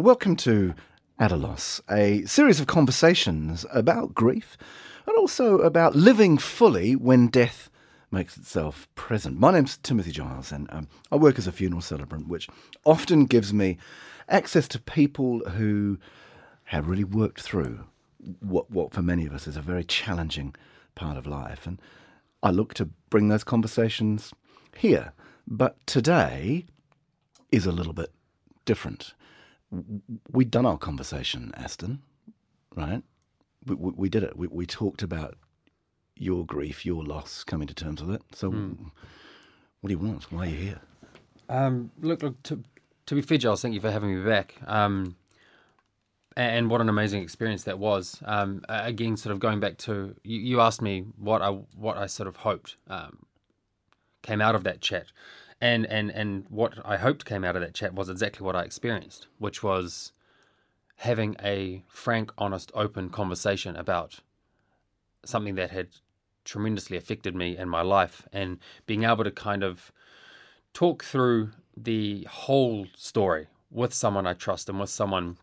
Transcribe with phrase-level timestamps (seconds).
[0.00, 0.74] Welcome to
[1.18, 4.58] At a Loss, a series of conversations about grief
[5.06, 7.70] and also about living fully when death
[8.10, 9.38] makes itself present.
[9.38, 12.46] My name's Timothy Giles, and um, I work as a funeral celebrant, which
[12.84, 13.78] often gives me
[14.28, 15.98] access to people who
[16.64, 17.84] have really worked through
[18.40, 20.54] what, what for many of us is a very challenging
[20.94, 21.66] part of life.
[21.66, 21.80] And
[22.42, 24.32] I look to bring those conversations
[24.76, 25.12] here.
[25.46, 26.66] But today
[27.50, 28.12] is a little bit
[28.66, 29.14] different.
[30.30, 32.02] We'd done our conversation, Aston,
[32.74, 33.02] right?
[33.66, 34.36] We, we, we did it.
[34.36, 35.36] We, we talked about
[36.16, 38.22] your grief, your loss, coming to terms with it.
[38.32, 40.30] So, what do you want?
[40.32, 40.80] Why are you here?
[41.48, 42.62] Um, look, look to,
[43.06, 44.54] to be fair, Giles, thank you for having me back.
[44.66, 45.16] Um,
[46.36, 48.20] and, and what an amazing experience that was.
[48.24, 52.06] Um, again, sort of going back to you, you asked me what I what I
[52.06, 53.26] sort of hoped um,
[54.22, 55.06] came out of that chat,
[55.60, 58.62] and and and what I hoped came out of that chat was exactly what I
[58.62, 60.12] experienced, which was
[60.96, 64.20] having a frank, honest, open conversation about
[65.24, 65.88] something that had
[66.44, 69.92] tremendously affected me and my life, and being able to kind of
[70.72, 75.36] talk through the whole story with someone I trust and with someone,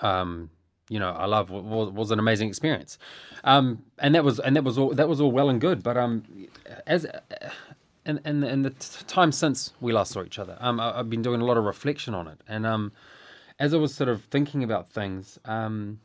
[0.00, 0.50] um,
[0.88, 2.98] you know, I love was, was an amazing experience.
[3.44, 5.82] Um, and that was and that was all that was all well and good.
[5.82, 6.24] But um,
[6.86, 7.06] as
[8.06, 11.10] in in, in the t- time since we last saw each other, um, I, I've
[11.10, 12.92] been doing a lot of reflection on it, and um,
[13.58, 16.00] as I was sort of thinking about things, um.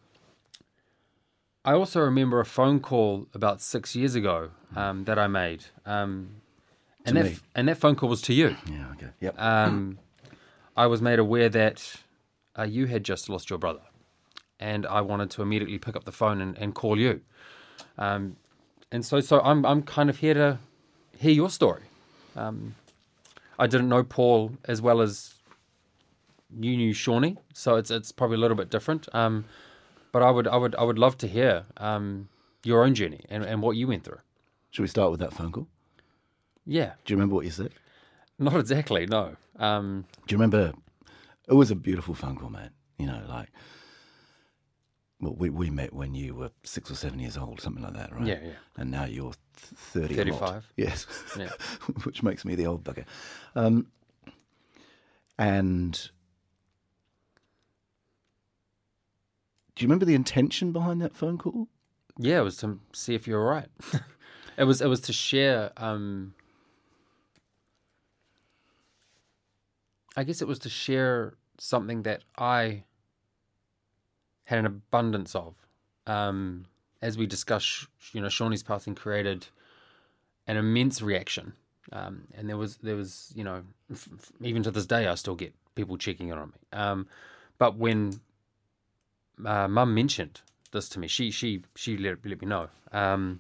[1.68, 6.30] I also remember a phone call about six years ago um, that I made, um,
[7.06, 8.56] and that and that phone call was to you.
[8.72, 9.08] Yeah, okay.
[9.20, 9.42] Yep.
[9.42, 9.98] Um,
[10.78, 11.96] I was made aware that
[12.56, 13.82] uh, you had just lost your brother,
[14.60, 17.22] and I wanted to immediately pick up the phone and, and call you.
[17.98, 18.36] Um,
[18.92, 20.60] and so, so I'm I'm kind of here to
[21.18, 21.82] hear your story.
[22.36, 22.76] Um,
[23.58, 25.36] I didn't know Paul as well as
[26.60, 29.08] you knew Seany, so it's it's probably a little bit different.
[29.14, 29.46] Um,
[30.12, 32.30] but I would I would I would love to hear um,
[32.64, 34.20] your own journey and, and what you went through.
[34.72, 35.68] Should we start with that phone call?
[36.66, 37.72] Yeah, Do you remember what you said?
[38.40, 39.06] not exactly.
[39.06, 39.36] No.
[39.60, 40.74] Um, Do you remember?
[41.48, 42.72] It was a beautiful phone call, man.
[42.98, 43.50] You know, like,
[45.26, 48.14] well, we, we met when you were six or seven years old, something like that,
[48.14, 48.28] right?
[48.28, 48.52] Yeah, yeah.
[48.78, 50.40] And now you're th- 30 and odd.
[50.40, 50.72] 35.
[50.78, 51.08] Yes.
[51.38, 51.50] Yeah.
[52.04, 53.06] Which makes me the old bugger.
[53.56, 53.88] Um,
[55.40, 55.94] and
[59.76, 61.68] do you remember the intention behind that phone call?
[62.18, 63.68] Yeah, it was to see if you were right.
[64.58, 65.72] it was it was to share.
[65.76, 66.36] Um,
[70.16, 72.84] I guess it was to share something that I
[74.46, 75.56] had an abundance of.
[76.08, 76.66] Um,
[77.02, 79.48] as we discussed, you know, Seany's passing created
[80.48, 81.54] an immense reaction,
[81.92, 85.16] um, and there was there was you know f- f- even to this day I
[85.16, 86.60] still get people checking in on me.
[86.74, 87.08] Um,
[87.58, 88.20] but when
[89.44, 90.42] uh, Mum mentioned
[90.72, 91.08] this to me.
[91.08, 92.70] She she she let, let me know.
[92.92, 93.40] Um,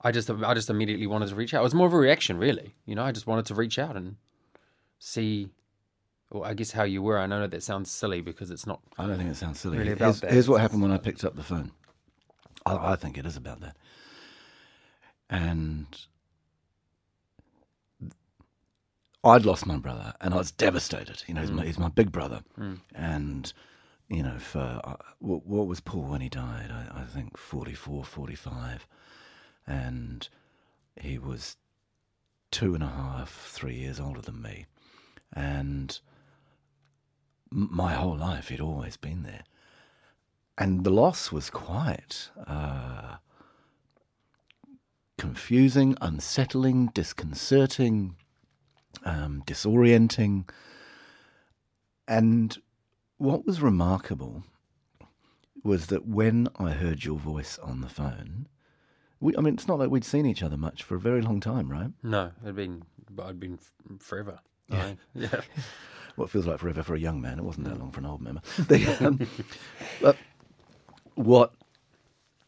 [0.00, 1.60] I just I just immediately wanted to reach out.
[1.60, 2.74] It was more of a reaction, really.
[2.86, 4.16] You know, I just wanted to reach out and
[4.98, 5.48] see.
[6.30, 7.18] Well, I guess how you were.
[7.18, 8.80] I know that sounds silly because it's not.
[8.98, 9.78] I don't think it sounds silly.
[9.78, 10.30] Really about here's, that.
[10.32, 11.72] here's what happened when I picked up the phone.
[12.66, 13.76] I, I think it is about that.
[15.30, 15.86] And
[19.24, 21.22] I'd lost my brother, and I was devastated.
[21.26, 22.42] You know, he's, my, he's my big brother,
[22.94, 23.52] and
[24.08, 26.70] you know, for uh, what, what was Paul when he died?
[26.70, 28.86] I, I think 44, 45.
[29.66, 30.28] and
[31.00, 31.56] he was
[32.50, 34.66] two and a half, three years older than me,
[35.34, 36.00] and
[37.50, 39.44] my whole life he'd always been there,
[40.56, 43.16] and the loss was quite uh,
[45.16, 48.16] confusing, unsettling, disconcerting,
[49.04, 50.48] um, disorienting,
[52.06, 52.58] and
[53.18, 54.44] what was remarkable
[55.62, 58.48] was that when I heard your voice on the phone,
[59.20, 61.40] we, I mean, it's not like we'd seen each other much for a very long
[61.40, 61.90] time, right?
[62.02, 62.84] No, it'd been.
[63.22, 63.58] I'd been
[63.98, 64.38] forever.
[64.68, 64.92] Yeah.
[65.14, 65.40] yeah.
[66.18, 67.38] What feels like forever for a young man.
[67.38, 68.40] It wasn't that long for an old man.
[68.68, 69.20] The, um,
[70.00, 70.16] but
[71.14, 71.52] what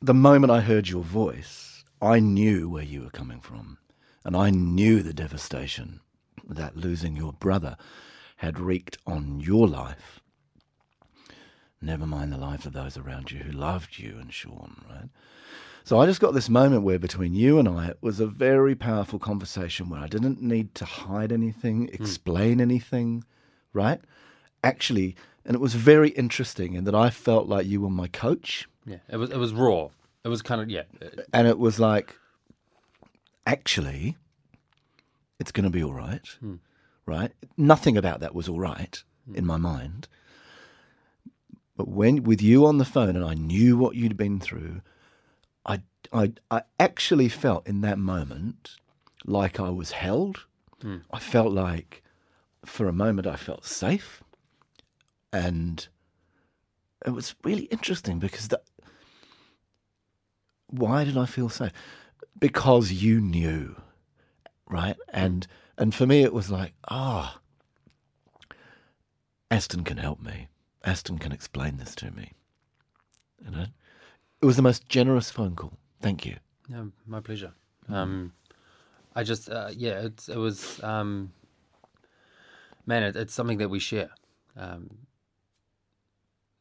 [0.02, 3.78] the moment I heard your voice, I knew where you were coming from,
[4.25, 6.00] and I knew the devastation
[6.49, 7.76] that losing your brother
[8.38, 10.20] had wreaked on your life.
[11.81, 15.08] Never mind the lives of those around you who loved you and Sean, right?
[15.84, 18.75] So I just got this moment where between you and I, it was a very
[18.75, 23.25] powerful conversation where I didn't need to hide anything, explain anything,
[23.72, 24.00] right?
[24.62, 28.69] Actually, and it was very interesting in that I felt like you were my coach.
[28.87, 28.99] Yeah.
[29.08, 29.31] It was.
[29.31, 29.88] It was raw.
[30.25, 30.82] It was kind of yeah.
[31.32, 32.17] And it was like,
[33.46, 34.17] actually,
[35.38, 36.56] it's going to be all right, hmm.
[37.06, 37.32] right?
[37.56, 39.34] Nothing about that was all right, hmm.
[39.34, 40.08] in my mind.
[41.76, 44.82] But when with you on the phone and I knew what you'd been through,
[45.64, 45.81] I
[46.12, 48.76] I I actually felt in that moment
[49.25, 50.44] like I was held.
[50.82, 50.99] Hmm.
[51.11, 52.02] I felt like
[52.64, 54.22] for a moment I felt safe.
[55.32, 55.86] And
[57.06, 58.64] it was really interesting because that
[60.66, 61.72] why did I feel safe?
[62.38, 63.76] Because you knew,
[64.68, 64.96] right?
[65.12, 65.46] And
[65.76, 67.38] and for me, it was like, ah,
[69.50, 70.48] Aston can help me.
[70.84, 72.32] Aston can explain this to me.
[73.44, 73.66] You know,
[74.42, 75.72] it was the most generous phone call.
[76.00, 76.36] Thank you.
[76.68, 77.52] No, my pleasure.
[77.88, 78.32] Um,
[79.14, 81.32] I just, uh, yeah, it's, it was, um,
[82.90, 84.10] man, it, it's something that we share.
[84.56, 84.98] Um,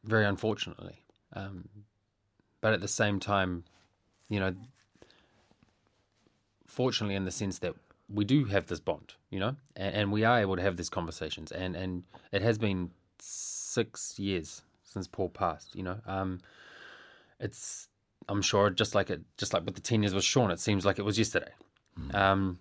[0.03, 1.03] very unfortunately,
[1.33, 1.67] um,
[2.61, 3.65] but at the same time,
[4.29, 4.53] you know,
[6.67, 7.73] fortunately, in the sense that
[8.07, 10.89] we do have this bond, you know, and, and we are able to have these
[10.89, 15.97] conversations, and and it has been six years since Paul passed, you know.
[16.05, 16.39] Um,
[17.39, 17.89] it's
[18.29, 20.85] I'm sure just like it just like with the ten years with Sean, it seems
[20.85, 21.51] like it was yesterday.
[22.13, 22.59] Um,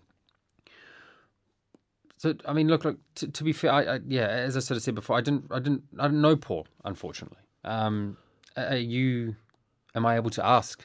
[2.18, 2.98] so I mean, look, look.
[3.16, 5.46] To, to be fair, I, I, yeah, as I sort of said before, I didn't,
[5.50, 7.38] I didn't, I didn't know Paul, unfortunately.
[7.64, 8.16] Um,
[8.56, 9.34] are you,
[9.94, 10.84] am I able to ask,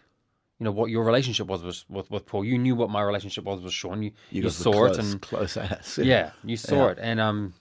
[0.60, 2.46] you know, what your relationship was with, with, with Paul?
[2.46, 4.02] You knew what my relationship was with Sean.
[4.04, 5.98] You, you, were saw close, it, and close as.
[6.02, 6.92] yeah, you saw Yeah.
[6.92, 7.54] it, and um,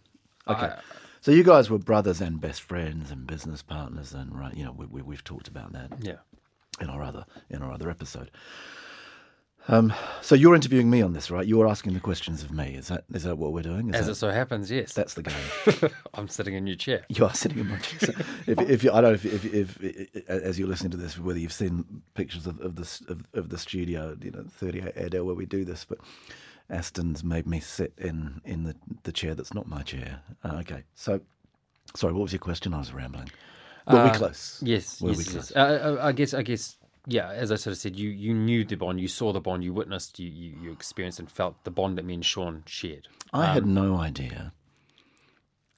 [0.48, 0.66] Okay.
[0.66, 0.78] I-
[1.22, 4.72] So you guys were brothers and best friends and business partners, and right, you know,
[4.72, 6.16] we, we, we've talked about that yeah,
[6.80, 8.30] in our other in our other episode.
[9.68, 11.46] Um, so you're interviewing me on this, right?
[11.46, 12.74] You're asking the questions of me.
[12.74, 13.90] Is that is that what we're doing?
[13.90, 15.90] Is as that, it so happens, yes, that's the game.
[16.14, 17.04] I'm sitting in your chair.
[17.08, 18.00] You are sitting in my chair.
[18.00, 18.12] So
[18.46, 21.38] if, if you, I don't know if, if, if, as you're listening to this, whether
[21.38, 25.34] you've seen pictures of, of the of, of the studio, you know, 38 Airedale where
[25.36, 25.98] we do this, but
[26.68, 28.74] Aston's made me sit in in the
[29.04, 30.20] the chair that's not my chair.
[30.42, 31.20] Uh, okay, so
[31.94, 32.74] sorry, what was your question?
[32.74, 33.30] I was rambling.
[33.86, 34.60] Were we Uh, close?
[34.64, 35.32] Yes, Were yes, we yes.
[35.32, 35.52] close?
[35.56, 36.76] Uh, I I guess, I guess,
[37.06, 37.30] yeah.
[37.30, 39.72] As I sort of said, you you knew the bond, you saw the bond, you
[39.72, 43.08] witnessed, you you, you experienced and felt the bond that me and Sean shared.
[43.32, 44.52] I had um, no idea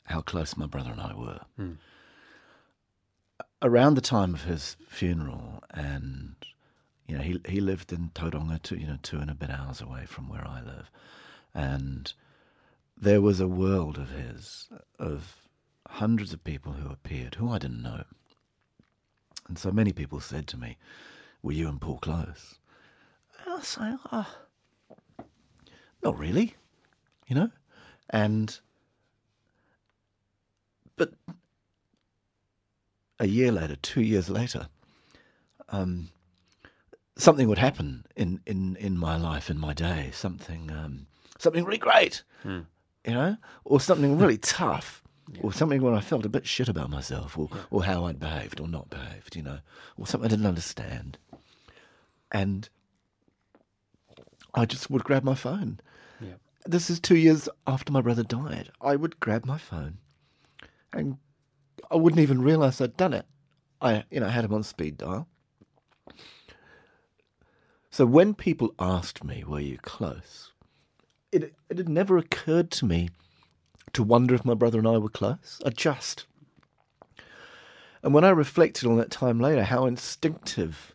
[0.04, 1.40] how close my brother and I were.
[1.56, 1.72] Hmm.
[3.62, 6.34] Around the time of his funeral, and
[7.06, 9.80] you know, he he lived in Tauranga, two, you know, two and a bit hours
[9.80, 10.90] away from where I live,
[11.54, 12.12] and
[12.96, 14.68] there was a world of his
[14.98, 15.36] of
[15.88, 18.04] hundreds of people who appeared who I didn't know,
[19.48, 20.76] and so many people said to me,
[21.44, 22.58] "Were you and Paul close?"
[23.38, 24.30] And I was saying, "Ah,
[26.02, 26.54] not really."
[27.26, 27.50] you know
[28.10, 28.60] and
[30.96, 31.12] but
[33.18, 34.68] a year later two years later
[35.70, 36.08] um
[37.16, 41.06] something would happen in in in my life in my day something um
[41.38, 42.22] something really great
[43.06, 45.02] you know or something really tough
[45.40, 48.60] or something when I felt a bit shit about myself or, or how I'd behaved
[48.60, 49.60] or not behaved, you know,
[49.96, 51.16] or something I didn't understand.
[52.34, 52.68] And
[54.54, 55.80] I just would grab my phone
[56.20, 56.34] Yeah.
[56.66, 58.70] this is two years after my brother died.
[58.80, 59.98] I would grab my phone,
[60.92, 61.18] and
[61.90, 63.26] I wouldn't even realise I'd done it.
[63.80, 65.28] I, you know, had him on speed dial.
[67.90, 70.52] So when people asked me, "Were you close?"
[71.30, 73.10] It it had never occurred to me
[73.92, 75.60] to wonder if my brother and I were close.
[75.64, 76.26] I just.
[78.02, 80.93] And when I reflected on that time later, how instinctive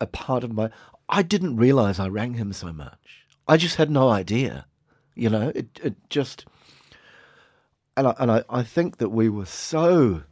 [0.00, 0.70] a part of my.
[1.08, 3.26] I didn't realise I rang him so much.
[3.46, 4.66] I just had no idea.
[5.14, 6.44] You know, it, it just.
[7.96, 10.22] And I, and I, I think that we were so.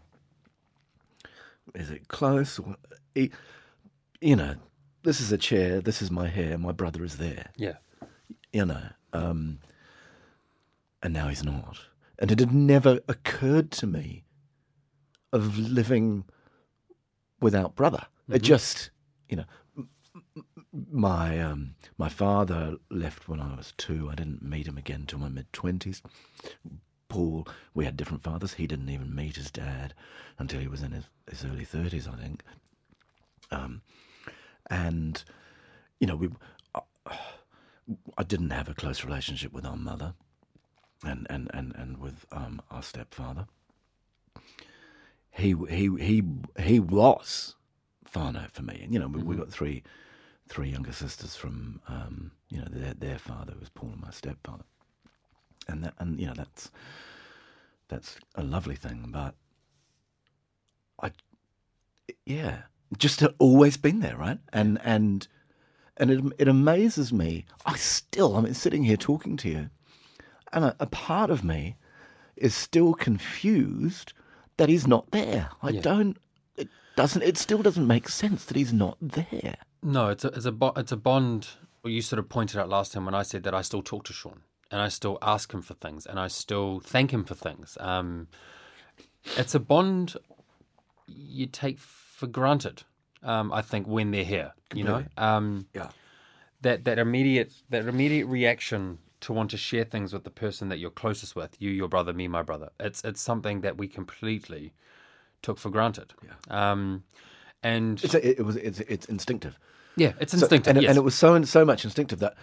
[1.74, 2.58] Is it close?
[2.58, 2.76] Or,
[3.14, 4.56] you know,
[5.04, 7.76] this is a chair, this is my hair, my brother is there Yeah,
[8.52, 9.60] you know, um,
[11.02, 11.78] and now he's not.
[12.18, 14.24] And it had never occurred to me
[15.32, 16.24] of living
[17.40, 18.06] without brother.
[18.30, 18.90] It just,
[19.28, 19.44] you know,
[20.90, 24.08] my um, my father left when I was two.
[24.10, 26.02] I didn't meet him again till my mid twenties.
[27.08, 28.54] Paul, we had different fathers.
[28.54, 29.94] He didn't even meet his dad
[30.38, 32.42] until he was in his, his early thirties, I think.
[33.50, 33.82] Um,
[34.68, 35.22] and
[36.00, 36.28] you know, we
[38.16, 40.14] I didn't have a close relationship with our mother
[41.04, 43.46] and, and, and, and with um, our stepfather.
[45.30, 46.22] He he he
[46.60, 47.56] he was
[48.14, 48.80] Whānau for me.
[48.82, 49.82] And you know, we, have got three
[50.48, 54.64] three younger sisters from um, you know, their their father was Paul and my stepfather.
[55.68, 56.70] And that and you know, that's
[57.88, 59.34] that's a lovely thing, but
[61.02, 61.10] I
[62.24, 62.62] yeah,
[62.96, 64.38] just always been there, right?
[64.52, 65.26] And and
[65.96, 67.44] and it it amazes me.
[67.64, 69.70] I still, I mean, sitting here talking to you,
[70.52, 71.76] and a, a part of me
[72.36, 74.12] is still confused
[74.56, 75.50] that he's not there.
[75.62, 76.16] I don't.
[76.94, 77.22] It doesn't.
[77.22, 79.56] It still doesn't make sense that he's not there.
[79.82, 81.48] No, it's a it's a it's a bond.
[81.82, 84.04] Well, you sort of pointed out last time when I said that I still talk
[84.04, 87.34] to Sean and I still ask him for things and I still thank him for
[87.34, 87.76] things.
[87.80, 88.28] Um,
[89.36, 90.16] it's a bond
[91.06, 92.84] you take for granted.
[93.24, 95.90] Um, I think when they're here, you know, um, Yeah.
[96.62, 100.78] that that immediate that immediate reaction to want to share things with the person that
[100.78, 102.70] you're closest with, you, your brother, me, my brother.
[102.78, 104.72] It's it's something that we completely
[105.44, 106.12] took for granted.
[106.24, 106.70] Yeah.
[106.72, 107.04] Um,
[107.62, 109.58] and It's it, it was it's, it's instinctive.
[109.96, 110.70] yeah, it's So- instinctive.
[110.70, 110.90] and, it- yes.
[110.90, 112.34] and it was so so much instinctive that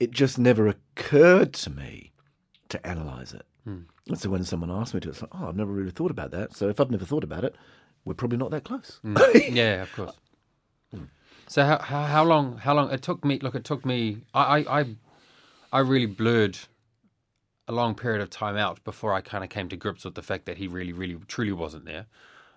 [0.00, 2.12] it just never occurred to me
[2.68, 3.46] to analyze it.
[3.64, 3.82] Hmm.
[4.08, 6.30] And so when someone asked me to, it's like, oh, I've never really thought about
[6.32, 6.54] that.
[6.54, 7.54] So if I've never thought about it,
[8.04, 8.98] we're probably not that close.
[9.02, 9.16] Hmm.
[9.50, 10.12] yeah, of course.
[11.48, 13.38] So how, how how long how long it took me?
[13.40, 14.18] Look, it took me.
[14.34, 14.84] I I I,
[15.72, 16.58] I really blurred
[17.68, 20.22] a long period of time out before I kind of came to grips with the
[20.22, 22.06] fact that he really really truly wasn't there.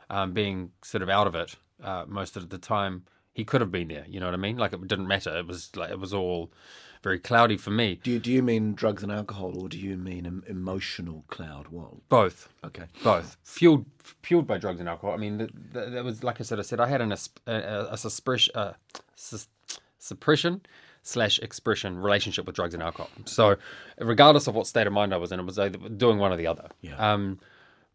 [0.10, 3.72] Um, being sort of out of it uh, most of the time, he could have
[3.72, 4.06] been there.
[4.08, 4.58] You know what I mean?
[4.58, 5.38] Like it didn't matter.
[5.38, 6.51] It was like it was all
[7.04, 8.00] very cloudy for me.
[8.04, 11.68] Do you, do you mean drugs and alcohol, or do you mean em- emotional cloud?
[11.72, 12.50] Well, Both.
[12.66, 12.86] okay.
[13.04, 13.86] both fueled
[14.24, 15.13] fueled by drugs and alcohol.
[15.13, 16.60] I mean, th th that was like I said.
[16.60, 17.18] I said I had an a,
[17.51, 18.74] a, a suppression, uh,
[19.16, 19.48] sus-
[20.00, 20.62] suppression
[21.04, 23.10] slash expression relationship with drugs and alcohol.
[23.25, 23.56] So,
[24.00, 26.36] regardless of what state of mind I was in, it was either doing one or
[26.38, 26.68] the other.
[26.82, 26.96] Yeah.
[26.98, 27.39] Um,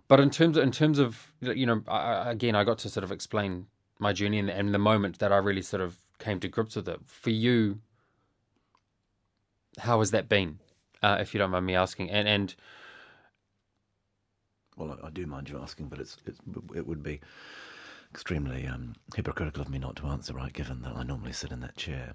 [0.08, 3.04] but in terms of, in terms of you know, I, again, I got to sort
[3.04, 3.66] of explain
[3.99, 6.88] my journey and, and the moment that I really sort of came to grips with
[6.88, 7.00] it.
[7.06, 7.80] For you,
[9.78, 10.61] how has that been?
[11.02, 12.54] Uh, if you don't mind me asking, and and
[14.76, 16.40] Well, I, I do mind you asking, but it's, it's
[16.75, 17.20] it would be
[18.12, 20.52] extremely um, hypocritical of me not to answer, right?
[20.52, 22.14] Given that I normally sit in that chair.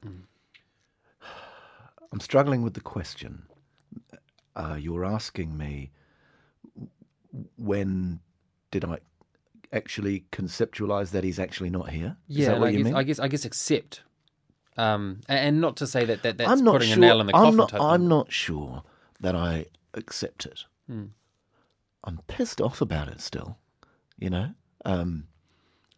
[2.12, 3.44] I'm struggling with the question.
[4.56, 5.92] Uh, you're asking me
[7.58, 8.20] when
[8.72, 9.00] did I
[9.72, 12.18] actually conceptualize that he's actually not here?
[12.30, 12.96] Is Yeah, that what I you guess, mean?
[12.96, 14.02] I guess I guess accept,
[14.78, 16.98] um, and not to say that, that that's I'm not putting sure.
[16.98, 17.74] a nail in the I'm not.
[17.74, 18.84] I'm not sure
[19.20, 20.66] that I accept it.
[20.88, 21.06] Hmm.
[22.04, 23.58] I'm pissed off about it still.
[24.18, 24.50] You know,
[24.86, 25.28] um,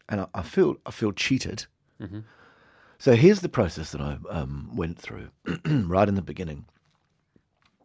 [0.09, 1.65] and I, I feel I feel cheated.
[2.01, 2.19] Mm-hmm.
[2.99, 5.29] So here's the process that I um, went through
[5.65, 6.65] right in the beginning.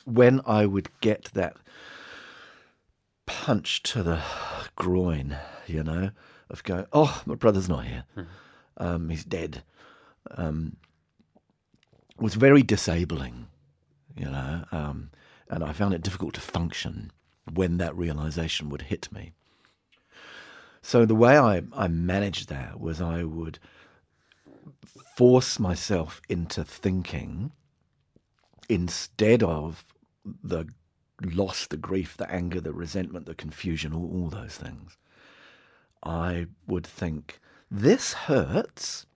[0.04, 1.56] When I would get that
[3.26, 4.20] punch to the
[4.76, 6.10] groin, you know,
[6.50, 8.04] of going, oh, my brother's not here.
[8.78, 9.62] Um, he's dead.
[10.30, 10.76] Um,
[12.18, 13.46] was very disabling,
[14.16, 15.10] you know, um,
[15.50, 17.10] and I found it difficult to function
[17.52, 19.32] when that realization would hit me.
[20.82, 23.58] So the way I, I managed that was I would
[25.16, 27.52] force myself into thinking
[28.68, 29.84] instead of
[30.24, 30.66] the
[31.22, 34.96] loss, the grief, the anger, the resentment, the confusion, all, all those things.
[36.02, 39.06] I would think, this hurts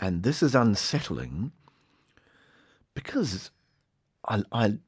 [0.00, 1.52] and this is unsettling
[2.94, 3.50] because
[4.26, 4.78] I, I,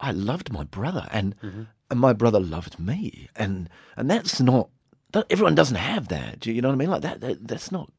[0.00, 1.62] I loved my brother and, mm-hmm.
[1.90, 3.28] and my brother loved me.
[3.36, 4.70] And, and that's not,
[5.12, 6.40] that, everyone doesn't have that.
[6.40, 6.90] Do you know what I mean?
[6.90, 7.92] Like that, that that's not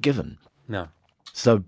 [0.00, 0.38] given.
[0.68, 0.88] No.
[1.32, 1.64] So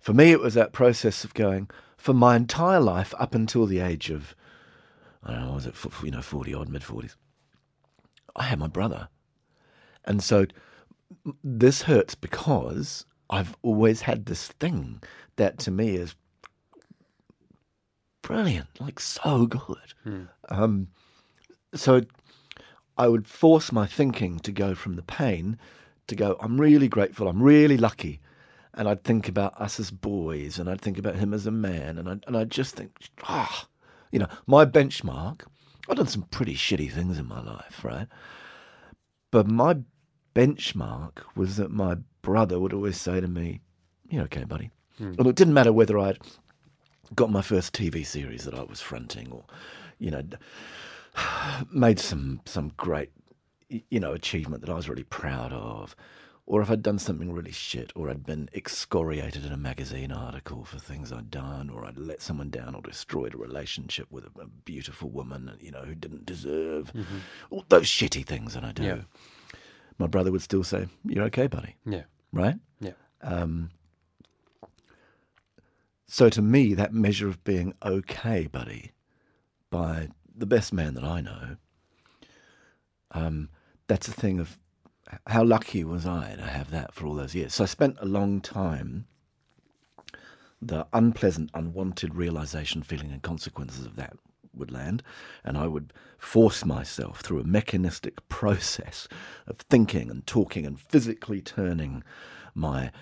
[0.00, 3.78] for me, it was that process of going for my entire life up until the
[3.78, 4.34] age of,
[5.24, 7.16] I don't know, was at, you know, 40 odd, mid 40s.
[8.34, 9.08] I had my brother.
[10.04, 10.46] And so
[11.44, 15.02] this hurts because I've always had this thing
[15.36, 16.14] that to me is
[18.22, 19.94] brilliant, like so good.
[20.48, 20.88] Um,
[21.74, 22.02] so
[22.98, 25.58] I would force my thinking to go from the pain
[26.08, 28.20] to go, I'm really grateful, I'm really lucky.
[28.74, 31.98] And I'd think about us as boys and I'd think about him as a man.
[31.98, 32.90] And I'd, and I'd just think,
[33.24, 33.66] ah,
[34.12, 35.42] you know, my benchmark,
[35.88, 38.06] I've done some pretty shitty things in my life, right?
[39.30, 39.78] But my
[40.34, 43.60] benchmark was that my brother would always say to me,
[44.08, 44.70] You're okay, buddy.
[44.98, 45.14] Hmm.
[45.18, 46.18] And it didn't matter whether I'd
[47.14, 49.44] got my first TV series that I was fronting or,
[49.98, 50.22] you know,
[51.72, 53.10] made some some great
[53.90, 55.96] you know achievement that I was really proud of,
[56.46, 60.64] or if I'd done something really shit, or I'd been excoriated in a magazine article
[60.64, 64.40] for things I'd done, or I'd let someone down or destroyed a relationship with a,
[64.40, 66.92] a beautiful woman, you know, who didn't deserve
[67.50, 68.82] all those shitty things that I do.
[68.82, 69.00] Yeah.
[69.98, 72.02] My brother would still say, "You're okay, buddy," Yeah.
[72.32, 72.56] right?
[72.80, 72.92] Yeah.
[73.22, 73.70] Um,
[76.06, 78.90] So to me, that measure of being okay, buddy,
[79.70, 81.56] by the best man that I know,
[83.12, 83.48] um,
[83.86, 84.58] that's a thing of
[85.26, 87.54] how lucky was I to have that for all those years.
[87.54, 89.06] So I spent a long time
[90.60, 94.14] the unpleasant, unwanted realization, feeling, and consequences of that
[94.54, 95.02] would land,
[95.44, 99.08] and I would force myself through a mechanistic process
[99.46, 102.04] of thinking and talking and physically turning
[102.54, 102.92] my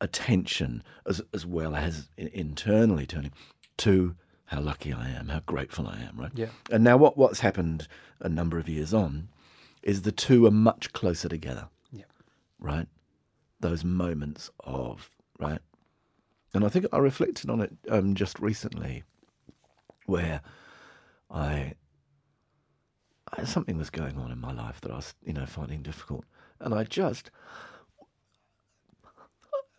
[0.00, 3.32] attention as as well as internally turning
[3.78, 4.14] to
[4.46, 6.32] how lucky I am, how grateful I am, right?
[6.34, 6.48] Yeah.
[6.70, 7.88] And now what what's happened
[8.20, 9.28] a number of years on
[9.82, 12.04] is the two are much closer together, Yeah.
[12.58, 12.86] right?
[13.60, 15.60] Those moments of right,
[16.54, 19.04] and I think I reflected on it um, just recently,
[20.06, 20.40] where
[21.30, 21.74] I,
[23.36, 26.24] I something was going on in my life that I was you know finding difficult,
[26.60, 27.30] and I just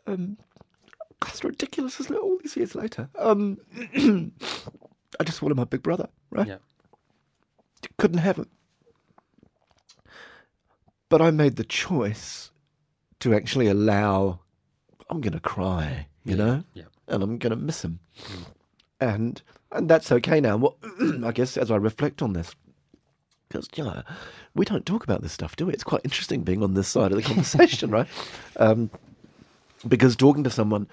[0.07, 0.37] um,
[1.29, 3.09] as ridiculous as all these years later.
[3.17, 3.57] Um,
[5.19, 6.47] I just wanted my big brother, right?
[6.47, 6.57] Yeah.
[7.97, 8.49] Couldn't have him.
[11.11, 12.51] But I made the choice
[13.19, 14.39] to actually allow,
[15.09, 16.63] I'm going to cry, you know?
[16.73, 16.85] Yeah.
[17.09, 17.99] And I'm going to miss him.
[19.01, 19.41] And
[19.73, 20.55] and that's okay now.
[20.55, 20.77] Well,
[21.25, 22.55] I guess as I reflect on this,
[23.49, 24.03] because, you know,
[24.55, 25.73] we don't talk about this stuff, do we?
[25.73, 28.07] It's quite interesting being on this side of the conversation, right?
[28.55, 28.89] Um,
[29.85, 30.87] because talking to someone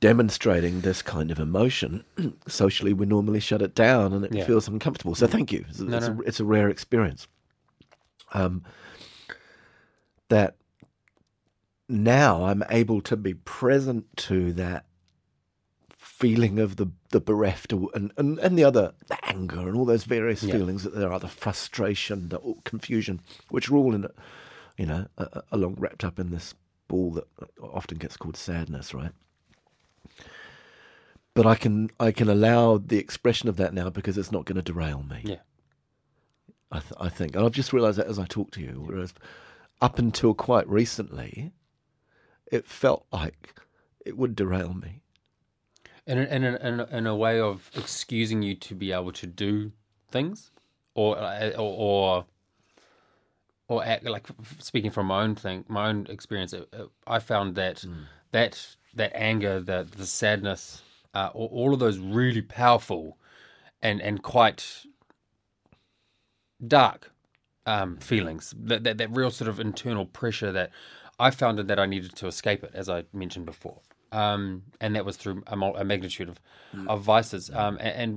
[0.00, 2.02] demonstrating this kind of emotion,
[2.48, 4.44] socially we normally shut it down and it Yeah.
[4.44, 5.14] feels uncomfortable.
[5.14, 5.64] So thank you.
[5.68, 6.14] It's, No, it's, no.
[6.14, 7.28] A, it's a rare experience.
[8.32, 8.64] Um,
[10.30, 10.56] that
[11.88, 14.86] now I'm able to be present to that
[15.96, 20.04] feeling of the the bereft and and, and the other the anger and all those
[20.04, 20.54] various Yeah.
[20.54, 24.06] feelings that there are the frustration the confusion which are all in
[24.76, 25.06] you know
[25.50, 26.54] along wrapped up in this
[26.88, 27.24] ball that
[27.62, 29.12] often gets called sadness right
[31.34, 34.56] but I can I can allow the expression of that now because it's not going
[34.56, 35.36] to derail me Yeah.
[36.72, 38.84] I, th- I think, and I've just realised that as I talk to you.
[38.86, 39.12] Whereas
[39.80, 41.52] up until quite recently,
[42.50, 43.54] it felt like
[44.04, 45.02] it would derail me.
[46.06, 49.12] In a, in, a, in, a, in a way of excusing you to be able
[49.12, 49.72] to do
[50.10, 50.50] things,
[50.94, 52.24] or uh, or or,
[53.68, 54.26] or act, like
[54.58, 57.84] speaking from my own thing, my own experience, it, it- I found that
[58.32, 60.82] that that anger, that the sadness,
[61.14, 63.16] uh, all, all of those really powerful
[63.82, 64.84] and and quite
[66.66, 67.09] dark
[67.70, 70.70] um, feelings, that, that that real sort of internal pressure that
[71.26, 73.78] I found that I needed to escape it, as I mentioned before,
[74.12, 76.38] um, and that was through a, a magnitude of
[76.88, 78.12] of vices, um, and, and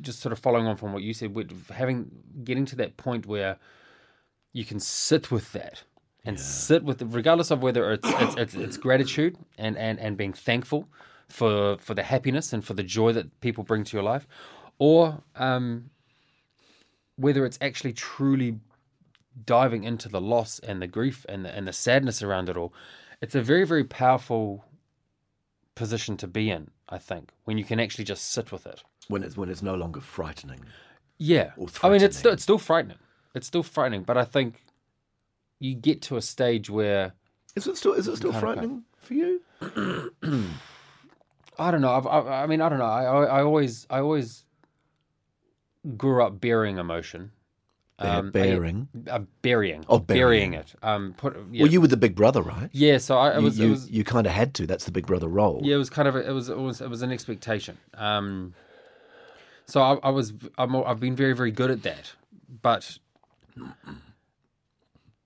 [0.00, 2.10] just sort of following on from what you said, with having
[2.48, 3.56] getting to that point where
[4.52, 5.84] you can sit with that
[6.26, 10.16] and sit with it, regardless of whether it's it's, it's it's gratitude and and and
[10.16, 10.88] being thankful
[11.28, 14.26] for for the happiness and for the joy that people bring to your life,
[14.78, 15.90] or um,
[17.16, 18.58] whether it's actually truly
[19.46, 22.72] diving into the loss and the grief and the, and the sadness around it all.
[23.20, 24.64] It's a very very powerful
[25.74, 26.70] position to be in.
[26.88, 28.82] I think when you can actually just sit with it.
[29.08, 30.60] When it's when it's no longer frightening.
[31.18, 32.98] Yeah, I mean it's still it's still frightening.
[33.34, 34.64] It's still frightening, but I think
[35.60, 37.14] you get to a stage where
[37.56, 39.40] Is it still is it still frightening for you?
[41.58, 41.92] I don't know.
[41.92, 42.84] I've, I, I mean, I don't know.
[42.84, 44.44] I, I, I always, I always
[45.96, 47.30] grew up bearing emotion.
[47.98, 48.40] Um, I-
[49.08, 49.84] uh, burying.
[49.88, 50.54] Oh, burying burying.
[50.54, 50.74] it.
[50.82, 51.36] Um, put.
[51.52, 51.62] Yeah.
[51.62, 52.68] Well, you were the big brother, right?
[52.72, 52.98] yeah.
[52.98, 54.66] So I, it You was, you, it you kind of had to.
[54.66, 55.60] That's the big brother role.
[55.62, 57.78] yeah, it was kind of, a, it was, it was, it was an expectation.
[57.94, 58.54] Um,
[59.66, 62.12] so I, I was, I'm, I've been very, very good at that,
[62.62, 62.98] but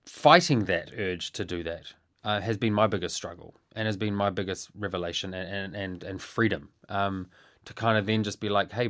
[0.05, 1.93] fighting that urge to do that
[2.23, 6.03] uh, has been my biggest struggle and has been my biggest revelation and and and,
[6.03, 7.27] and freedom um,
[7.65, 8.89] to kind of then just be like, hey,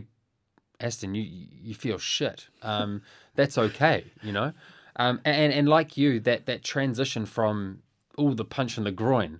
[0.80, 2.48] Aston, you you feel shit.
[2.62, 3.02] Um,
[3.36, 4.54] that's okay, you know.
[4.96, 7.82] Um, and and like you, that that transition from
[8.18, 9.40] oh the punch in the groin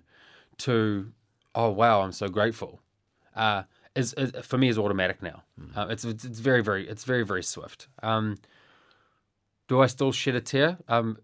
[0.60, 1.12] to
[1.56, 2.80] oh wow, I'm so grateful.
[3.36, 3.64] Uh,
[3.96, 5.44] is, is for me is automatic now.
[5.76, 7.88] Uh, it's, it's it's very very it's very very swift.
[8.04, 8.38] Um,
[9.68, 10.78] do I still shed a tear?
[10.88, 11.18] Um,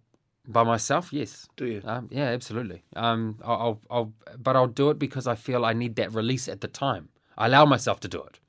[0.48, 1.48] by myself, yes.
[1.56, 1.82] Do you?
[1.84, 2.84] Um, yeah, absolutely.
[2.96, 6.48] Um, I'll, I'll, I'll, but I'll do it because I feel I need that release
[6.48, 7.10] at the time.
[7.38, 8.40] I allow myself to do it.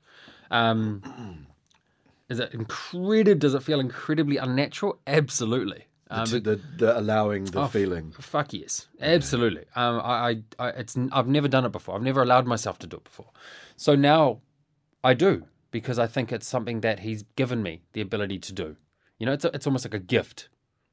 [0.51, 1.47] Um,
[2.29, 3.35] is it incredible?
[3.39, 4.99] Does it feel incredibly unnatural?
[5.07, 5.85] Absolutely.
[6.09, 8.13] Um, the, the, the allowing the Oh, feeling.
[8.17, 9.65] Fuck yes, absolutely.
[9.75, 11.95] Um, I, I, I, it's I've never done it before.
[11.95, 13.29] I've never allowed myself to do it before.
[13.75, 14.39] So now,
[15.03, 18.77] I do because I think it's something that he's given me the ability to do.
[19.19, 20.47] You know, it's a, it's almost like a gift.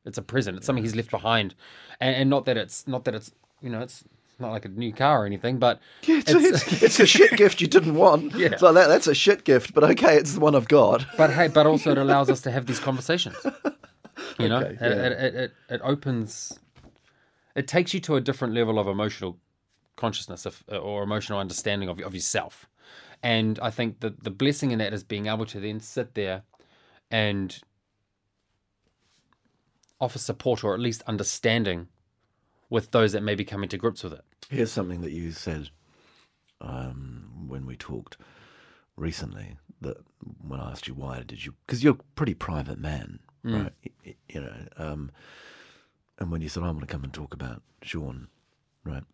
[0.05, 0.57] It's a present.
[0.57, 1.55] It's something he's left behind,
[2.01, 4.03] and, and not that it's not that it's you know it's
[4.41, 7.67] not like a new car or anything, but It's, it's, it's a shit gift you
[7.67, 8.35] didn't want.
[8.37, 8.49] Yeah.
[8.49, 8.89] It's like that.
[8.89, 11.07] That's a shit gift, but okay, it's the one I've got.
[11.17, 13.37] but hey, but also it allows us to have these conversations.
[14.39, 14.89] You know, Okay, it, yeah.
[15.07, 16.59] it, it, it, it opens,
[17.55, 19.39] it takes you to a different level of emotional
[19.97, 22.67] consciousness of, or emotional understanding of, of yourself.
[23.23, 26.43] And I think that the blessing in that is being able to then sit there
[27.11, 27.59] and
[30.01, 31.89] offer support or at least understanding
[32.75, 34.25] with those that may be coming to grips with it.
[34.51, 35.71] Here's something that you said
[36.61, 38.17] um, when we talked
[38.97, 39.57] recently.
[39.81, 39.99] That
[40.47, 43.73] when I asked you why did you, because you're a pretty private man, right?
[43.85, 45.11] Y- y- You know, um,
[46.19, 48.29] and when you said I want to come and talk about Sean,
[48.85, 49.05] right?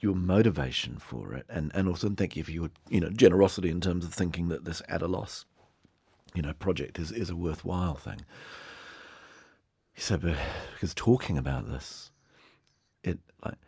[0.00, 3.80] Your motivation for it, and and also thank you for your you know generosity in
[3.80, 5.44] terms of thinking that this at a loss,
[6.34, 8.22] you know, project is is a worthwhile thing.
[9.92, 10.36] He said, but
[10.74, 12.10] because talking about this,
[13.04, 13.58] it like,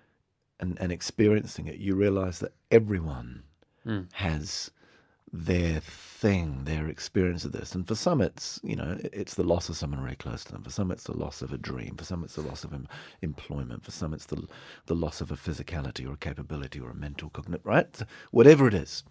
[0.60, 3.42] and and experiencing it, you realise that everyone
[3.84, 4.02] hmm.
[4.12, 4.70] has
[5.32, 9.68] their thing, their experience of this, and for some, it's you know, it's the loss
[9.68, 10.62] of someone very close to them.
[10.62, 11.96] For some, it's the loss of a dream.
[11.96, 12.88] For some, it's the loss of em-
[13.20, 13.84] employment.
[13.84, 14.46] For some, it's the
[14.86, 18.02] the loss of a physicality or a capability or a mental cognitive, right?
[18.30, 19.02] Whatever it is,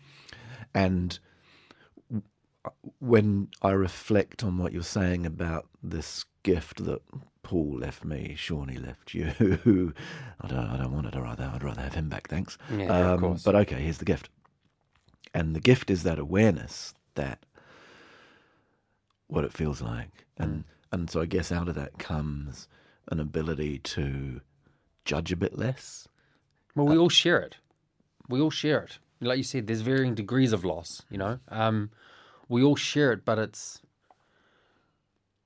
[0.74, 1.20] and
[2.66, 7.02] uh, when I reflect on what you're saying about this gift that
[7.42, 9.26] Paul left me, Seany left you,
[10.42, 11.16] I don't, I don't want it.
[11.16, 12.28] I'd rather, I'd rather have him back.
[12.30, 12.58] Thanks.
[12.70, 13.44] Um, Yeah, yeah, of course.
[13.44, 14.30] But okay, here's the gift,
[15.34, 17.46] and the gift is that awareness that
[19.28, 20.64] what it feels like, and Mm.
[20.92, 22.68] and so I guess out of that comes
[23.12, 24.42] an ability to
[25.06, 26.08] judge a bit less.
[26.76, 27.58] Well, we all share it.
[28.30, 29.00] We all share it.
[29.20, 31.02] Like you said, there's varying degrees of loss.
[31.10, 31.90] You know, um,
[32.48, 33.82] we all share it, but it's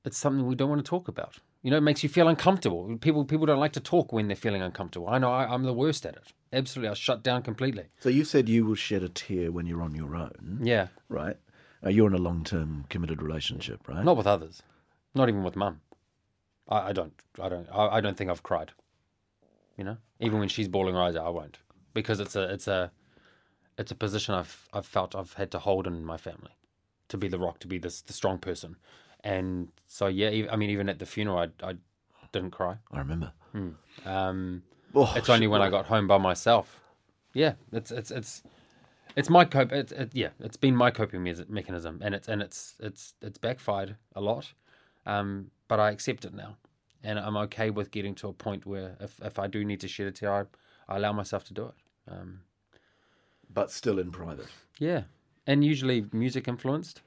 [0.07, 1.37] it's something we don't want to talk about.
[1.63, 2.97] You know, it makes you feel uncomfortable.
[2.97, 5.07] People people don't like to talk when they're feeling uncomfortable.
[5.09, 6.33] I know I, I'm the worst at it.
[6.53, 7.85] Absolutely, I shut down completely.
[7.99, 11.35] So you said you will shed a tear when you're on your own, Yeah, right?
[11.85, 14.03] Uh, you're in a long-term committed relationship, right?
[14.03, 14.63] not with others,
[15.13, 15.81] not even with mum.
[16.69, 17.13] I, I don't.
[17.41, 17.67] I don't.
[17.71, 18.71] I, I don't think I've cried.
[19.77, 21.59] You know, even when she's bawling her eyes out, I won't
[21.93, 22.91] because it's a it's a
[23.77, 26.51] it's a position I've I've felt I've had to hold in my family
[27.09, 28.75] to be the rock, to be this the strong person,
[29.23, 30.47] and so yeah.
[30.51, 31.75] I mean, even at the funeral, I I
[32.31, 32.77] didn't cry.
[32.91, 33.31] I remember.
[34.05, 34.63] Um,
[34.95, 36.79] Oh, it's only when I got home by myself.
[37.33, 38.43] Yeah, it's it's it's
[39.15, 39.71] it's my cope.
[39.71, 43.37] It, it, yeah, it's been my coping mes- mechanism, and it's and it's it's it's
[43.37, 44.53] backfired a lot.
[45.05, 46.55] Um, but I accept it now,
[47.03, 49.87] and I'm okay with getting to a point where if if I do need to
[49.87, 51.73] shed a tear, I, I allow myself to do it.
[52.11, 52.41] Um,
[53.53, 54.47] but still in private.
[54.79, 55.03] yeah,
[55.47, 57.01] and usually music influenced.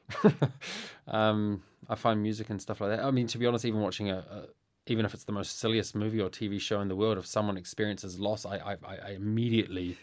[1.09, 3.05] um, I find music and stuff like that.
[3.05, 4.45] I mean, to be honest, even watching a, a
[4.87, 7.57] even if it's the most silliest movie or TV show in the world, if someone
[7.57, 9.99] experiences loss, I I, I immediately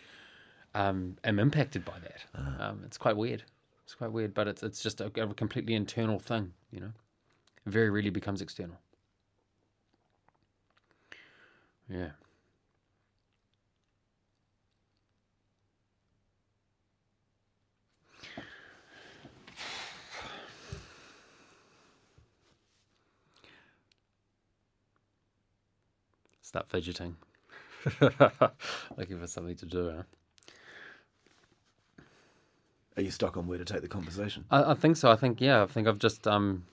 [0.76, 2.24] um, am impacted by that.
[2.60, 3.44] Um, it's quite weird.
[3.84, 6.92] It's quite weird, but it's it's just a, a completely internal thing, you know.
[7.66, 8.78] It very rarely becomes external.
[11.90, 12.12] Yeah.
[26.58, 27.18] Start fidgeting.
[28.98, 29.92] Looking for something to do.
[29.96, 30.04] Huh?
[32.96, 34.44] Are you stuck on where to take the conversation?
[34.50, 35.12] I, I think so.
[35.12, 35.62] I think yeah.
[35.62, 36.66] I think I've just um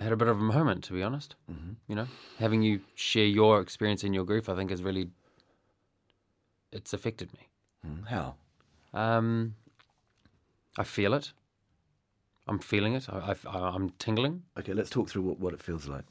[0.00, 1.36] had a bit of a moment, to be honest.
[1.48, 1.74] Mm-hmm.
[1.86, 2.08] You know,
[2.40, 5.10] having you share your experience and your grief, I think has really
[6.72, 7.46] it's affected me.
[7.86, 8.34] Mm, How?
[8.92, 9.54] Um,
[10.76, 11.32] I feel it.
[12.48, 13.08] I'm feeling it.
[13.08, 14.42] I, I, I'm tingling.
[14.58, 16.04] Okay, let's talk through what, what it feels like.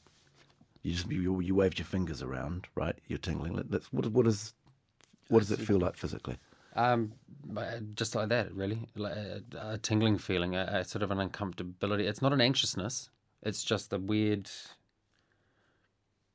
[0.83, 2.95] You just you, you waved your fingers around, right?
[3.07, 3.61] You're tingling.
[3.69, 4.53] Let's what what is
[5.27, 6.37] what does it feel like physically?
[6.75, 7.13] Um,
[7.95, 12.07] just like that, really, like a, a tingling feeling, a, a sort of an uncomfortability.
[12.07, 13.09] It's not an anxiousness.
[13.41, 14.49] It's just a weird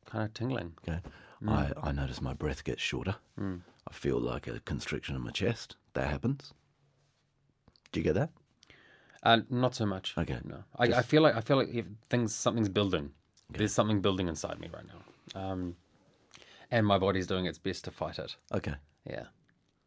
[0.07, 0.75] kind of tingling.
[0.87, 1.01] Okay,
[1.47, 3.17] I I notice my breath gets shorter.
[3.89, 5.77] I feel like a constriction in my chest.
[5.95, 6.53] That happens.
[7.93, 8.31] Do you get that?
[9.23, 10.15] Uh, not so much.
[10.19, 10.39] Okay.
[10.45, 13.13] No, I, I feel like I feel like if things something's building.
[13.51, 15.77] There's something building inside me right now, um,
[16.71, 18.37] and my body's doing its best to fight it.
[18.53, 18.75] Okay.
[19.09, 19.27] Yeah.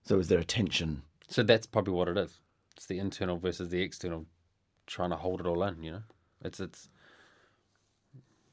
[0.05, 1.01] So is there a tension?
[1.27, 2.39] So that's probably what it is.
[2.75, 4.25] It's the internal versus the external,
[4.85, 5.83] trying to hold it all in.
[5.83, 6.03] You know,
[6.43, 6.87] it's it's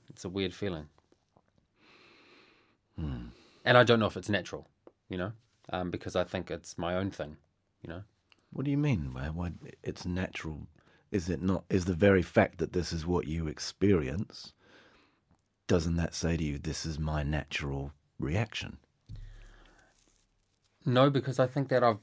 [0.08, 0.88] it's a weird feeling,
[3.64, 4.68] and I don't know if it's natural.
[5.08, 5.32] You know,
[5.70, 7.36] um, because I think it's my own thing.
[7.82, 8.02] You know,
[8.52, 9.12] What do you mean?
[9.12, 10.66] Why, why it's natural?
[11.10, 11.64] Is it not?
[11.70, 14.54] Is the very fact that this is what you experience?
[15.66, 18.78] Doesn't that say to you, "This is my natural reaction"?
[20.84, 22.00] No, because I think that I've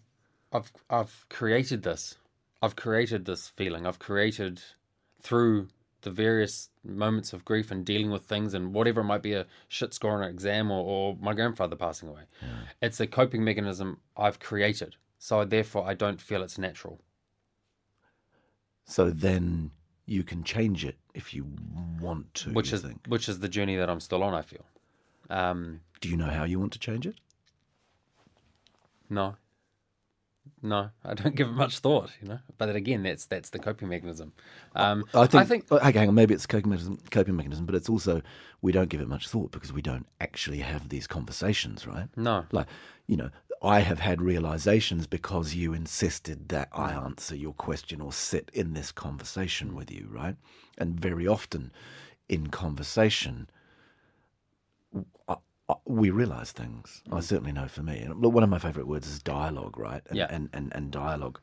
[0.52, 2.16] I've I've created this.
[2.62, 3.86] I've created this feeling.
[3.86, 4.62] I've created
[5.22, 5.68] through
[6.02, 9.46] the various moments of grief and dealing with things and whatever it might be a
[9.68, 12.24] shit score on an exam or, or my grandfather passing away.
[12.82, 14.96] It's a coping mechanism I've created.
[15.20, 17.00] So therefore I don't feel it's natural.
[18.86, 19.72] So then
[20.06, 21.46] you can change it if you
[22.00, 22.52] want to.
[22.52, 23.06] Which is think.
[23.08, 24.66] which is the journey that I'm still on, I feel.
[25.30, 27.16] Um Do you know how you want to change it?
[29.10, 29.36] no.
[30.64, 32.40] No, I don't give it much thought, you know.
[32.58, 34.34] But then again, that's that's the coping mechanism.
[34.76, 35.42] Um, I think.
[35.42, 36.16] I think oh, okay, hang on.
[36.16, 38.22] Maybe it's coping mechanism, coping mechanism, but it's also
[38.62, 42.08] we don't give it much thought because we don't actually have these conversations, right?
[42.16, 42.46] no.
[42.52, 42.68] Like,
[43.08, 43.30] you know,
[43.62, 48.74] I have had realizations because you insisted that I answer your question or sit in
[48.74, 50.36] this conversation with you, right?
[50.80, 51.72] And very often
[52.28, 53.50] in conversation,
[55.28, 55.36] I,
[55.70, 57.04] I, we realize things.
[57.12, 58.00] I certainly know for me.
[58.00, 60.02] And look, one of my favorite words is dialogue, right?
[60.10, 60.28] And, Yeah.
[60.30, 61.40] and, and, and dialogue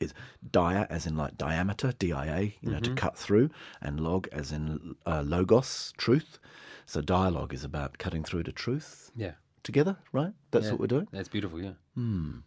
[0.00, 0.14] is
[0.50, 4.26] dia as in like diameter, D I A, you know, to cut through, and log
[4.32, 6.38] as in uh, logos, truth.
[6.86, 9.34] So dialogue is about cutting through to truth Yeah.
[9.62, 10.32] Together, right?
[10.50, 10.72] That's Yeah.
[10.72, 11.08] what we're doing.
[11.12, 11.74] That's beautiful, yeah.
[11.94, 12.38] Hmm.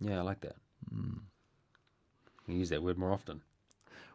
[0.00, 0.56] Yeah, I like that.
[2.46, 3.42] You use that word more often.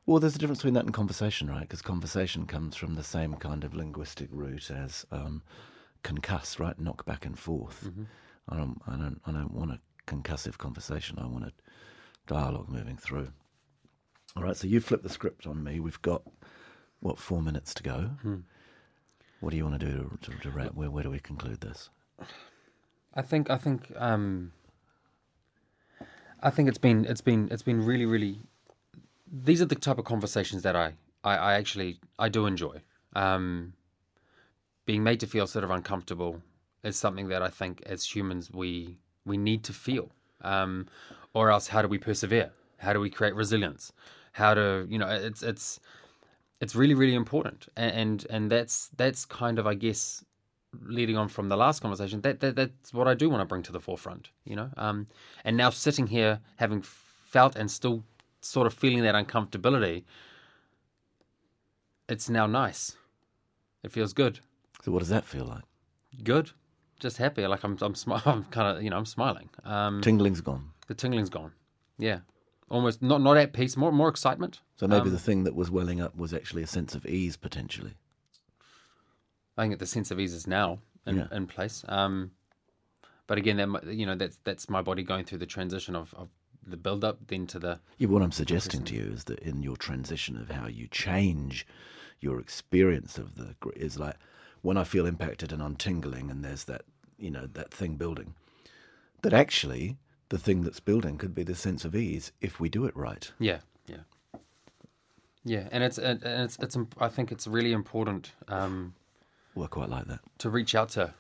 [0.06, 1.62] Well, there's a difference between that and conversation, right?
[1.62, 5.44] Because conversation comes from the same kind of linguistic root as um,
[6.04, 6.78] concuss, right?
[6.80, 7.90] Knock back and forth.
[8.50, 11.20] I don't, I don't, I don't want a concussive conversation.
[11.20, 11.54] I want a
[12.26, 13.30] dialogue moving through.
[14.36, 14.56] All right.
[14.56, 15.80] So you flip the script on me.
[15.80, 16.22] We've got
[17.02, 18.12] what four minutes to go.
[19.40, 20.74] What do you want to do to, to, to wrap?
[20.74, 21.90] Where, where do we conclude this?
[23.14, 24.52] I think I think um
[26.42, 28.40] I think it's been it's been it's been really really
[29.32, 32.82] these are the type of conversations that I I, I actually I do enjoy.
[33.16, 33.74] Um
[34.86, 36.42] being made to feel sort of uncomfortable
[36.84, 40.12] is something that I think as humans we we need to feel.
[40.42, 40.88] Um
[41.34, 42.52] or else how do we persevere?
[42.78, 43.92] How do we create resilience?
[44.34, 45.80] How to you know it's it's
[46.62, 50.24] it's really really important and and, and that's that's kind of I guess
[50.86, 53.64] leading on from the last conversation, that, that that's what I do want to bring
[53.64, 54.70] to the forefront, you know.
[54.78, 55.08] Um,
[55.44, 58.04] and now sitting here, having felt and still
[58.42, 60.04] sort of feeling that uncomfortability,
[62.10, 62.96] it's now nice.
[63.84, 64.40] It feels good,
[64.84, 65.64] So what does that feel like?
[66.24, 66.52] good,
[67.00, 67.46] just happy.
[67.46, 69.50] Like I'm, I'm, smi- I'm kind of, you know, I'm smiling.
[69.64, 70.72] Um, Tingling's gone.
[70.88, 71.52] the tingling's gone.
[72.00, 72.20] Yeah,
[72.70, 73.76] almost not not at peace.
[73.78, 74.62] More more excitement.
[74.78, 77.94] So maybe the thing that was welling up was actually a sense of ease potentially.
[79.58, 81.28] I think that the sense of ease is now in, Yeah.
[81.32, 81.84] in place.
[81.88, 82.32] Um,
[83.26, 86.30] but again, that you know that's that's my body going through the transition of, of
[86.66, 89.64] the build up then to the Yeah, what I'm suggesting to you is that in
[89.64, 91.66] your transition of how you change
[92.20, 94.16] your experience of the is like
[94.62, 96.84] when I feel impacted and I'm tingling and there's that
[97.18, 98.36] you know that thing building,
[99.22, 99.98] that actually
[100.30, 103.32] the thing that's building could be the sense of ease if we do it right.
[103.40, 104.04] yeah yeah
[105.44, 108.94] yeah, and it's and and it's it's I think it's really important um,
[109.58, 110.20] Well, I quite like that.
[110.40, 111.14] to reach out to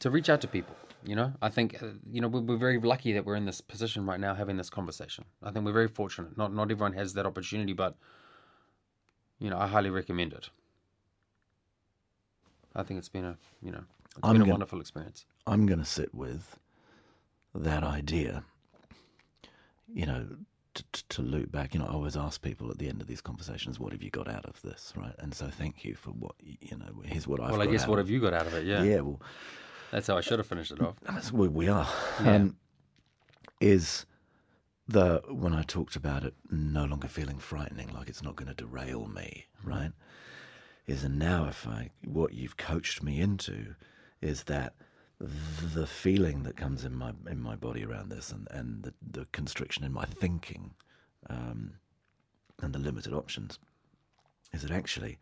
[0.00, 0.76] to reach out to people.
[1.02, 3.60] You know, I think uh, you know we're, we're very lucky that we're in this
[3.62, 5.24] position right now having this conversation.
[5.42, 6.36] I think we're very fortunate.
[6.36, 7.96] Not not everyone has that opportunity, but
[9.38, 10.50] you know I highly recommend it.
[12.76, 15.24] I think it's been a you know it's I'm been a gonna- wonderful experience.
[15.46, 16.58] I'm going to sit with
[17.54, 18.44] that idea.
[19.92, 20.26] You know,
[20.74, 21.74] to, to, loop back.
[21.74, 24.10] You know, I always ask people at the end of these conversations, "What have you
[24.10, 27.02] got out of this?" Right, and so thank you for what you know.
[27.04, 27.52] Here's what I've.
[27.52, 28.64] well, I guess what have you got out of it?
[28.64, 29.20] Yeah, Yeah, well,
[29.90, 30.96] that's how I should have finished it off.
[31.02, 31.88] That's where we are.
[32.22, 32.34] Yeah.
[32.34, 32.56] Um,
[33.60, 34.06] is
[34.88, 38.54] the when I talked about it no longer feeling frightening, like it's not going to
[38.54, 39.92] derail me, right?
[40.86, 43.74] Is and now if I what you've coached me into
[44.20, 44.74] is that
[45.74, 49.26] the feeling that comes in my in my body around this and and the, the
[49.32, 50.72] constriction in my thinking
[51.30, 51.74] um,
[52.62, 53.58] and the limited options
[54.52, 55.18] is that actually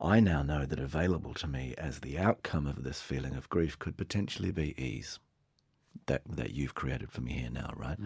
[0.00, 3.78] I now know that available to me as the outcome of this feeling of grief
[3.78, 5.18] could potentially be ease
[6.06, 7.98] that that you've created for me here now, right?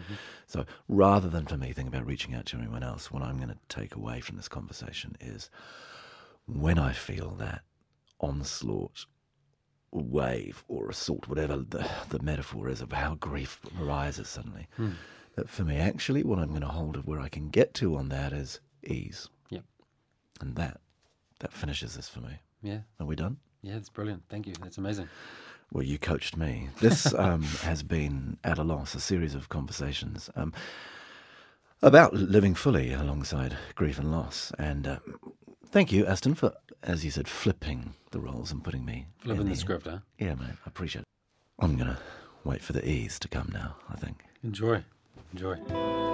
[0.47, 3.49] So rather than for me thinking about reaching out to anyone else, what I'm going
[3.51, 5.51] to take away from this conversation is
[6.47, 7.63] when I feel that
[8.21, 9.07] onslaught,
[9.93, 14.67] wave, or assault, whatever the, the metaphor is of how grief arises suddenly,
[15.37, 17.97] that for me, actually, what I'm going to hold of where I can get to
[17.97, 19.65] on that is ease, Yep.
[20.41, 20.81] and that
[21.41, 22.39] that finishes this for me.
[22.63, 23.37] Yeah, Are we done?
[23.63, 24.23] yeah, that's brilliant.
[24.29, 24.55] Thank you.
[24.63, 25.09] That's amazing.
[25.73, 26.69] Well, you coached me.
[26.81, 30.53] This um, has been at a loss, a series of conversations um,
[31.83, 34.53] about living fully alongside grief and loss.
[34.59, 34.99] And uh,
[35.73, 39.49] thank you, Aston, for, as you said, flipping the roles and putting me Flipping in
[39.49, 39.99] the script, huh?
[40.19, 41.07] Yeah, mate, I appreciate it.
[41.59, 41.99] I'm gonna
[42.45, 43.77] wait for the ease to come now.
[43.89, 44.23] I think.
[44.45, 44.85] Enjoy,
[45.33, 46.12] enjoy.